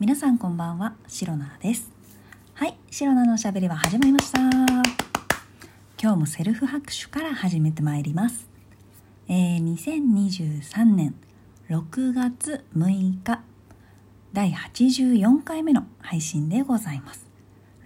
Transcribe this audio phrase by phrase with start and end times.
[0.00, 1.88] 皆さんこんばんは、シロナです。
[2.54, 4.40] はい、シロナのおしゃべりは始まりました。
[4.40, 8.48] 今日もセルフ拍手から始めてまいります。
[9.28, 11.14] えー、2023年
[11.70, 12.88] 6月6
[13.22, 13.40] 日、
[14.32, 17.24] 第84回目の配信でございます。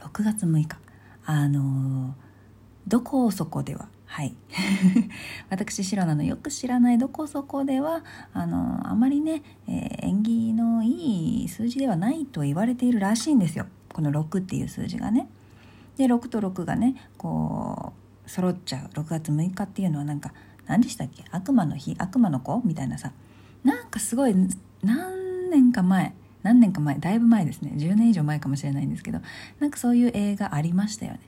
[0.01, 0.79] 6月6日。
[1.27, 2.13] あのー、
[2.89, 4.35] どこそこでは、はい。
[5.51, 8.03] 私、シロナのよく知らないどこそこでは、
[8.33, 13.67] あの、あまりね、えー、縁起のいい数字ではないと言われているらしいんですよ。
[13.93, 15.29] この6っていう数字がね。
[15.99, 17.93] で、6と6がね、こ
[18.27, 20.33] う、揃っちゃう6月6日っていうのはなんか、
[20.67, 21.25] 何でしたっけ？
[21.31, 21.95] 悪魔の日？
[21.99, 22.61] 悪魔の子？
[22.65, 23.13] みたいなさ。
[23.63, 24.35] なんかすごい、
[24.83, 29.21] 何年か前、何年か前だいぶ前ですね10年以上前かもしれないんですけど
[29.59, 31.21] なんかそういう映画ありましたよね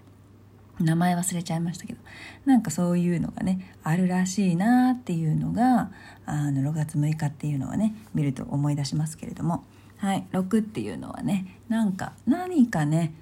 [0.80, 2.00] 名前忘れちゃいましたけど
[2.44, 5.90] なんかそういうのがねあるらしいなっていうのが
[6.26, 9.64] あの6月6日っていうのはね見ると思い出しますけれども
[9.98, 13.14] はい6っていうのはねなんか何かね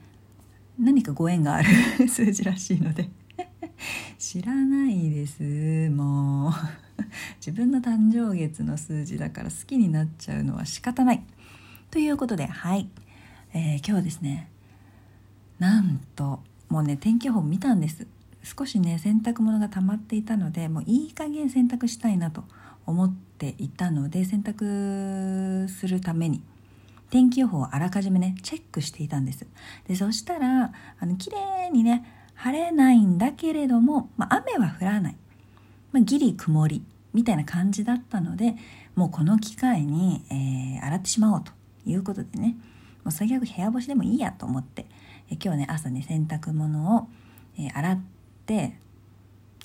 [0.78, 1.69] 何かご縁がある
[2.09, 3.11] 数字らしいので
[4.19, 5.43] 知らないです
[5.91, 6.53] もう。
[7.39, 11.22] 自分の誕生月の数字だから好きになっちゃうのは仕方ない。
[11.91, 12.89] ということではい、
[13.55, 14.50] えー、今日はですね
[15.59, 18.07] なんともうね天気予報見たんです。
[18.43, 22.45] 少しね洗濯物が溜まっていたのでもういい加減洗濯したいなと
[22.87, 26.43] 思っていたので洗濯するために
[27.11, 29.47] 天気予報をあらかじめねチェックしていたんです。
[29.87, 35.17] でそしたらあの綺麗にね晴れないんだけれども、まあ、雨は降らない、
[35.91, 38.55] まあ、ギリ曇りみたいな感じだったので
[38.95, 41.53] もうこの機会に、えー、洗ってしまおうと
[41.85, 42.57] いうことでね
[43.05, 44.87] もう最悪部屋干しでもいいやと思って、
[45.31, 47.09] え今日ね朝ね洗濯物を、
[47.59, 48.01] え洗っ
[48.47, 48.79] て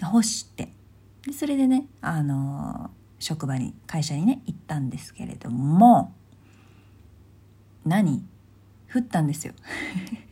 [0.02, 0.69] 干して
[1.25, 6.14] でそれでねあの、職場に会社にね行ったんですけれども
[7.86, 8.23] 何？
[8.94, 9.53] 降ったんですよ。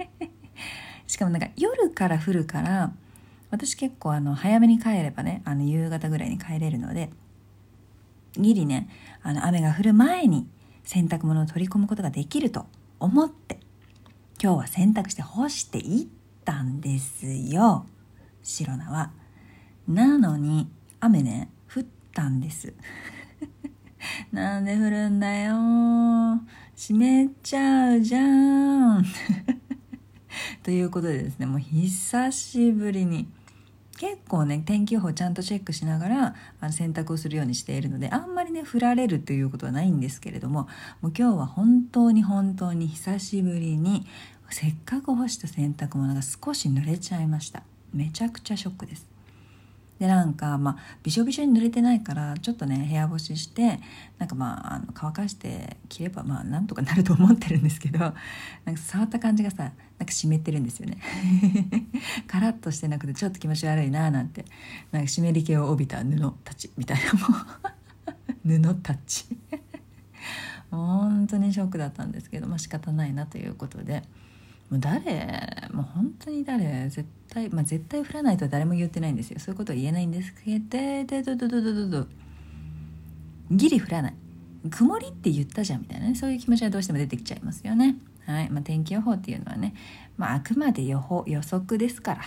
[1.08, 2.94] しかもなんか夜から降るから
[3.50, 7.10] 私結構あの早めに帰ればねあの夕方ぐらいに帰れるので
[8.34, 8.88] ギリね
[9.24, 10.48] あの雨が降る前に
[10.84, 12.66] 洗濯物を取り込むことができると
[13.00, 13.60] 思って
[14.44, 16.08] 今日は洗濯して干していっ
[16.44, 17.86] たんですよ。
[18.42, 19.12] 白菜は。
[19.88, 20.68] なのに
[21.00, 22.74] 雨ね降ったんです。
[24.34, 26.42] なんで降るんだよ。
[26.76, 26.98] 湿っ
[27.44, 29.06] ちゃうじゃん。
[30.64, 33.28] ということでですねもう久しぶりに
[34.02, 40.68] 結構ね天気予報ちゃんとチェックしながらあの洗濯をするようにしているのであんまりね降られるということはないんですけれども
[41.02, 44.08] もう今日は本当に本当に久しぶりに
[44.50, 47.62] せっかく干した洗濯物が少し濡れちゃいました。
[47.94, 49.11] めちゃくちゃショックです。
[50.02, 53.80] でなんかまあびしょびしょに濡れてないからちょっとね部屋干しして
[54.18, 58.00] なんかまああの乾かして着ればまあなんとかなると思ってるんですけど
[58.66, 59.74] なんか触った感じがさなん
[60.08, 60.98] か湿ってるんですよね。
[62.26, 64.44] カラッとしてなくてちょっと気持ち悪いななんて。
[64.92, 67.36] なんか湿り気を帯びた布たちみたいなも
[68.44, 69.28] う 布たち。
[70.72, 74.02] 本当にショックだったんですけどまあ仕方ないなということで。
[74.72, 75.68] もう誰？
[75.72, 76.90] もう本当に誰？
[76.90, 79.40] 絶対まあ絶対降らないとは誰も言ってないんですよ。
[79.40, 82.08] そういうことは言えないんですけどどどどどどど
[83.52, 84.14] ギリ降らない。
[84.70, 86.16] 曇りって言ったじゃんみたいなね。
[86.16, 87.98] そういう気持ちがどうしても出てきちゃいますよね。
[88.26, 88.50] はい。
[88.50, 89.74] まあ、天気予報っていうのはね、
[90.18, 92.22] まあ、あくまで予報予測ですから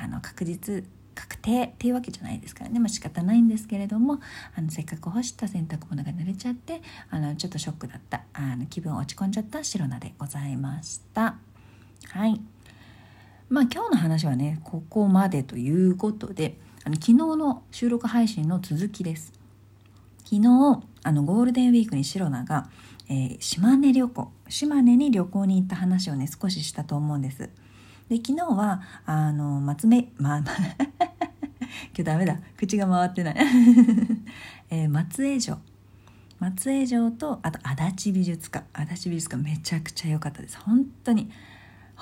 [0.00, 4.18] あの確実確定っていうわけじゃないですからね、まあ、仕方ないんですけれども
[4.56, 8.22] あのせっかく干した洗濯物が濡れちゃってあのちょっとショックだった。
[8.32, 11.36] あの気分落ち込んじゃった白菜でございました。
[12.10, 12.40] はい。
[13.48, 19.32] まあ今日の話はねここまでということであの昨日の収録配信の続きです。
[20.24, 22.70] 昨日あのゴールデンウィークにシロナが、
[23.08, 27.50] えー、島根旅行島根に旅行に行った話をね少ししたと思うんです。
[28.08, 30.54] で昨日はあの松目まあまあ
[31.92, 32.38] 今日ダメだ。
[32.56, 33.36] 口が回ってない、
[34.70, 35.58] えー、松江城。
[36.38, 38.66] 松江城とあと足立美術館。
[38.72, 40.58] 足立美術館めちゃくちゃ良かったです。
[40.58, 41.30] 本当に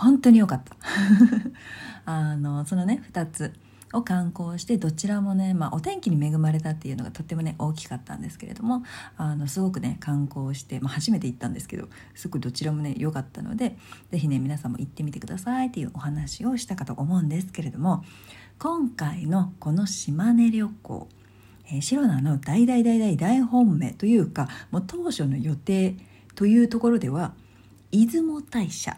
[0.00, 0.76] 本当に良かった。
[2.06, 3.52] あのそのね2つ
[3.92, 8.84] を観光してどちらもね、まあ、お天気に恵まれたっていうのがとってもね大きかったんですけれども
[9.16, 13.76] あのすごくね観光して、まあ、初めて行ったんですけどすごくどちらもね良かったので
[14.10, 18.04] 是非ね皆さんも行ってみてくださいっていうお話をしたかと思うんですけれども
[18.58, 21.08] 今回のこの島根旅行
[21.72, 25.94] えー、シロナの大大大大大本命というかもう当初の予定
[26.34, 27.32] というところでは
[27.92, 28.96] 出雲大社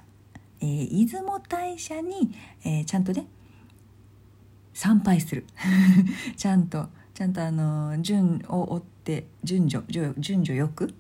[0.62, 2.32] えー、出雲大社に、
[2.64, 3.26] えー、ちゃんとね
[4.72, 5.44] 参拝する。
[6.36, 9.84] ちゃんとちゃんとあの順を追って順序
[10.18, 10.94] 順序よく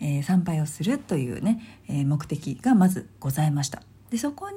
[0.00, 3.82] えー、参拝をするというね、え、目的がまずございました。
[4.10, 4.56] でそこに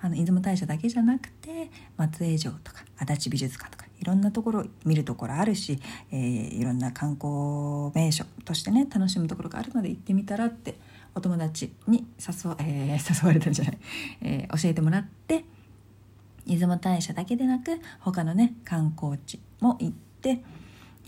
[0.00, 5.78] あの出雲大社だけじゃなくて松江城とか足立美術館とかいろんなところ見るところあるし、
[6.10, 10.74] えー、いろんな観光名所としてね楽しむところがあるので行ってみたらって
[11.14, 13.78] お友達に誘, えー、誘われたんじゃない、
[14.22, 15.44] えー、教えてもらって
[16.46, 20.42] 出雲大社だけでなく他のね観光地も行って、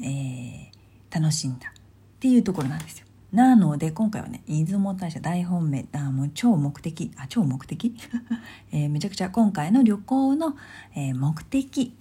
[0.00, 0.70] えー、
[1.10, 1.72] 楽しんだっ
[2.20, 3.06] ていうところなんですよ。
[3.32, 7.96] なので今回はね出雲大社大本命あもう超目的あ超目的、
[8.70, 10.56] えー、めちゃくちゃ今回の旅行の、
[10.94, 11.96] えー、目的。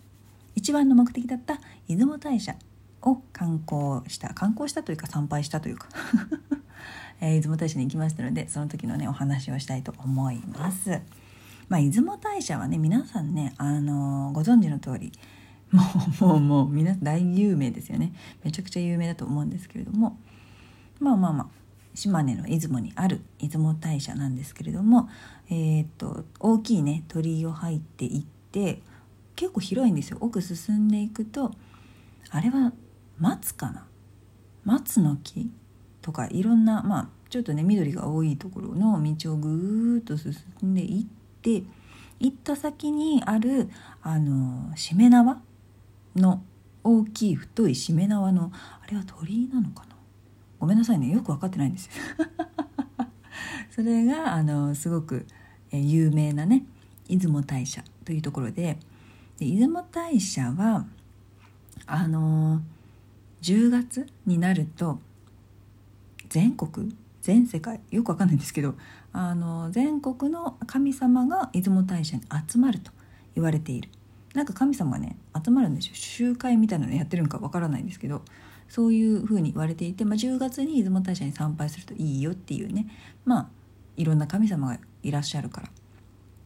[0.56, 2.56] 一番の目的だった出雲大社
[3.02, 5.88] を観光した観光したというか参拝したというか。
[7.22, 11.00] えー、出雲大社に行きましたのでその時のねお話をしたいと思います。
[11.70, 15.14] まあ、出雲大社はね皆さんね、あのー、ご存知の通り
[15.72, 15.82] も
[16.20, 18.12] うもうもう皆大有名ですよね。
[18.44, 20.18] めちゃくちゃ有名だと思うんですけれども
[21.00, 21.48] まあまあまあ
[21.94, 25.10] 島根の出雲にある出雲大社なんですけれども、
[25.50, 28.82] えー、っと大きいね鳥居を入っていって
[29.36, 30.18] 結構広いんですよ。
[30.20, 31.54] 奥進んでいくと
[32.32, 32.74] あれは
[33.18, 33.86] 松かな？
[34.64, 35.52] 松の木？
[36.02, 40.34] とかいろんなまあちょっとね緑が多いところの道をぐーっと進
[40.66, 41.06] んでいっ
[41.42, 41.64] て
[42.20, 43.70] 行った先にある
[44.02, 45.42] あのしめ縄
[46.16, 46.44] の
[46.84, 49.96] 大きい太いしめ縄のあれは鳥居なのかな？
[50.60, 51.88] ごめんなさいねよく分かってないんです。
[51.88, 51.92] よ
[53.72, 55.26] それがあのすごく
[55.72, 56.66] 有名なね
[57.08, 58.78] 出雲大社というところで
[59.38, 60.86] で出雲大社は
[61.86, 62.62] あの
[63.42, 65.00] 10月になると
[66.32, 66.96] 全国？
[67.22, 67.82] 全世界？
[67.92, 68.76] よくわかんないんですけど
[69.14, 72.92] あの全国の神様が出雲大社に集まると
[73.36, 73.90] 言われている。
[74.34, 75.96] なんか神様がね集まるんですよ。
[75.96, 78.22] 集会みたいなのやってるのかわからないんですけど
[78.70, 82.88] そういうふうに言われていて、まあ、10月に出雲大社に参拝するといいよっていうね
[83.26, 83.50] まあ
[83.98, 85.68] いろんな神様がいらっしゃるから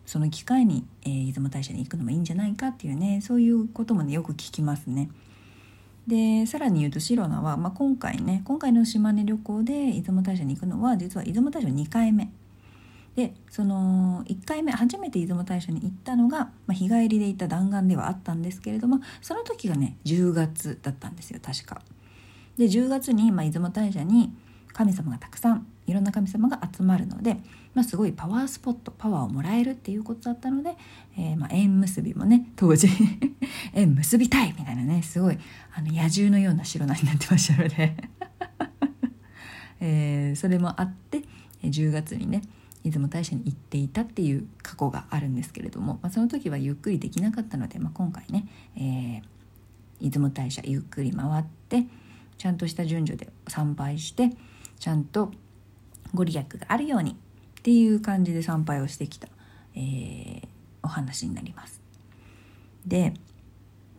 [0.08, 5.10] その機会に、えー、出雲大社に行くのもいいんじゃないかっていうねそういうこともねよく聞きますね。
[6.08, 12.32] でさらに言うとシロナは、まあ、今回ね今回の島根旅行で出雲大社に行くのは実は出雲大社2回目
[13.16, 21.82] でその1回目初めて出雲大社に行ったのが、まあ、日帰りで行った弾丸ではあったんですけれどもその時がね10月だったんですよ確か。
[22.58, 24.34] で10月に、まあ、出雲大社に
[24.74, 27.38] 神様がたくさんろんな神様が集まるので、
[27.74, 30.76] まあ、すごいパワースポットパワーをもらえるっていうことだったので、
[31.18, 32.88] えー、ま縁結びもね当時
[33.74, 35.38] 縁結びたいみたいなねすごい
[35.74, 37.96] あの野獣のような城内になってましたので。
[39.82, 41.22] えー、それもあって
[41.62, 42.42] 10月にね
[42.84, 49.22] 出雲大社に行っていたっていう過去があるんですけれども、まあ、その時はゆっくりできなかったので、まあ、今回ね、えー、
[50.02, 51.86] 出雲大社ゆっくり回って
[52.38, 54.32] ちゃんとした順序で参拝して
[54.80, 55.32] ちゃんと
[56.16, 57.16] ご利益があるようにっ
[57.62, 59.28] ていう感じで参拝をしてきた、
[59.76, 60.48] えー、
[60.84, 61.82] お話になります。
[62.86, 63.14] で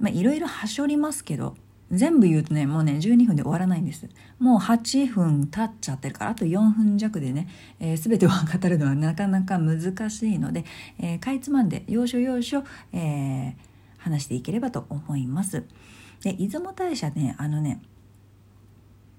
[0.00, 1.56] いろいろはしょりますけど
[1.90, 4.08] 全部言うとねもうね12分で終わらないんです
[4.38, 7.48] もう8分経っちゃってるからあと4分弱でね、
[7.78, 10.64] えー、全てを語るのはなかなか難しいので、
[10.98, 13.54] えー、かいつまんで要所要所、えー、
[13.98, 15.64] 話していければと思います
[16.22, 17.80] で出雲大社ねあのね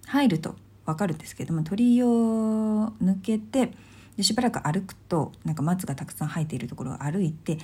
[0.07, 0.55] 入ると
[0.87, 2.07] 分かるんですけども鳥居を
[3.03, 3.73] 抜けて
[4.15, 7.57] でしばらく歩くとなんか松がたくさん生えているところを歩いて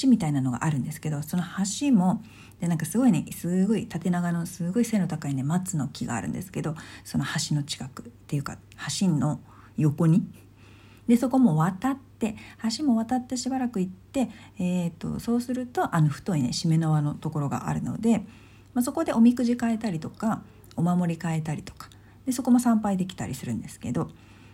[0.00, 1.42] 橋みたいなのがあるんですけどその
[1.80, 2.22] 橋も
[2.60, 8.56] でなんかすごいねすごい縦長のすごい背の高いね松の木があるんですけどその橋の近くっていうか
[9.00, 9.40] 橋の
[9.76, 10.26] 横に。
[11.08, 12.36] でそこも渡って
[12.76, 18.18] 橋も渡ってしばらく行って、えーと、そうするとあの太いねしめ縄のところがあるので、
[18.74, 20.42] まあ、そこでおみくじ変えたりとか
[20.76, 21.88] お守り変えたりとか
[22.28, 24.10] でそこも参拝できたりするんですけど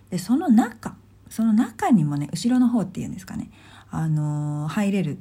[0.09, 0.95] でその中
[1.28, 3.50] その中にもね後ろの方っていうんですかね、
[3.90, 5.19] あのー、入れる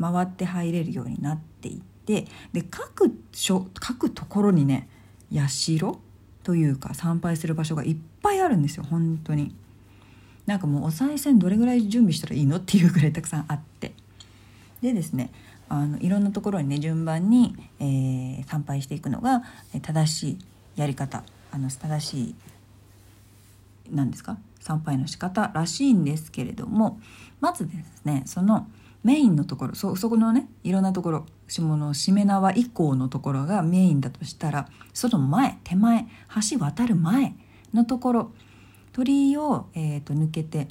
[0.00, 4.88] 回って入れるようになっていてで各所各ところにね
[5.30, 5.78] 社
[6.42, 9.54] というか参拝する場所がいっぱいあるんですよ本当に。
[10.44, 13.92] なんかもうお賽銭どれぐらい準備したらいいのっていうぐらいたくさんあって
[14.80, 15.30] でですね
[15.68, 19.44] あのいろんなところにね順番に、えー、参拝していくのが
[19.82, 20.38] 正しい
[20.74, 22.34] やり方あの正しい
[23.90, 24.38] 何ですか？
[24.58, 27.00] 参拝の仕方らしいんですけれども
[27.40, 28.66] まずですねその
[29.04, 36.06] メインのところそそこのねいろんなところ下のしめ縄以降のところがメインだとしたらその前手前
[36.50, 37.34] 橋渡る前
[37.74, 38.32] のところ
[38.92, 40.68] 鳥居を、えーと、抜けて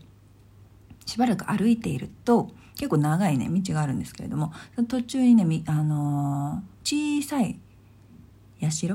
[1.05, 4.53] しばらく歩いていると結構長いね道があるんですけれども
[4.87, 7.59] 途中にね、あのー、小さい
[8.61, 8.87] 社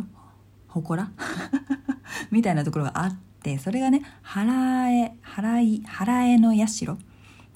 [0.82, 1.10] 祠？
[2.30, 6.98] みたいなところがあってそれがね払え払い払えの社っ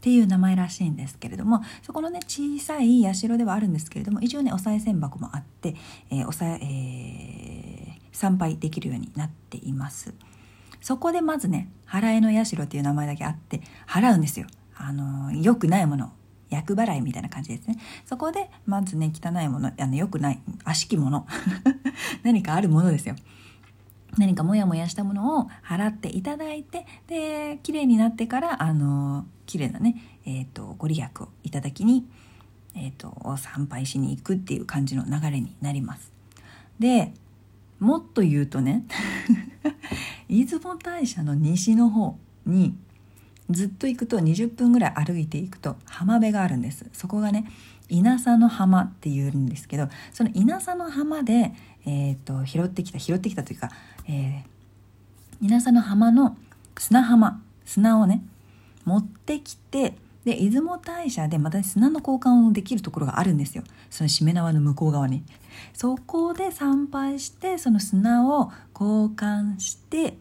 [0.00, 5.76] ていう名前らしいんですけれどもそこのね小さい社ではあるんですけれども一応ねお賽銭箱もあって、
[6.10, 10.12] えーおさえー参拝できるようになっています。
[10.82, 14.46] そこでまずね払えの社っていう名前だけあって払うんですよ。
[14.76, 16.12] あの良くないもの
[16.50, 17.78] 厄払いみたいな感じですね。
[18.06, 21.26] そこでまずね汚いものあの良くない悪しきもの
[22.22, 23.16] 何かあるものですよ。
[24.18, 32.06] 何かモヤモヤしたものを払っていただいてで綺麗になってからあの綺麗なね、えーと、ご利益をいただきに、
[32.74, 36.12] えーと参拝しに行くっていう感じの流れになります。
[36.78, 37.12] で
[37.78, 38.84] もっと言うとね
[40.28, 42.76] 出雲大社の西の方に
[43.50, 46.86] ずっと行くと20分ぐらい歩いていくと浜辺があるんです。
[46.92, 47.50] そこがね
[47.88, 51.52] 稲佐の浜っていうんですけどその稲佐の浜で、
[51.86, 53.70] えーと、拾ってきた拾ってきたというか、
[54.08, 56.36] えー、稲佐の浜の
[56.78, 58.22] 砂浜砂をね
[58.84, 63.64] 持ってきてで出雲大社でまた砂の交換をできるところがあるんですよ。
[63.88, 65.24] そのしめ縄の向こう側に。
[65.72, 70.16] そこで参拝してその砂を交換して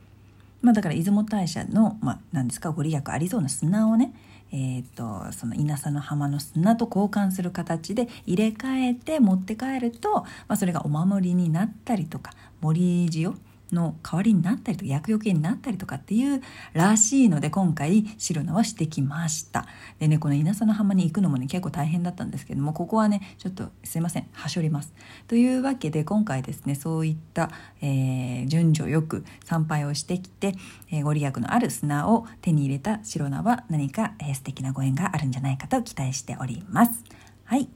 [0.61, 4.13] まあだから出雲大社の、まあ、なんですかご利益ありそうな砂をね
[4.51, 13.39] えーと、その稲佐の浜の砂と交換する形で入れ替えて持って帰ると、まあ、それがお守りになったりとか森塩
[13.71, 16.41] の代わりになったりとか厄除けになったりとかっていう
[16.73, 19.65] らしいので今回白菜はしてきました。
[19.99, 24.93] でねこの稲佐の浜に行くのもね結構大変だったんですけどもここはねちょっとすいませんはしょります。
[25.27, 30.55] というわけで今回ですねそういった、えー、順序よく参拝をしてきて、
[30.91, 37.03] えー、ご利益のある砂を手に入れた白菜は何か、えー、素敵なご縁があるんじゃないかと期待しております。
[37.45, 37.69] はい。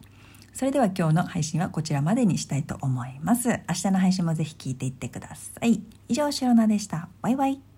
[0.53, 3.49] それでは今日の配信はこちらまでにしたいと思います。
[3.49, 5.81] 明日の配信もぜひ聞いていってください。
[6.07, 7.09] 以上、シロナでした。
[7.21, 7.72] バイバイ。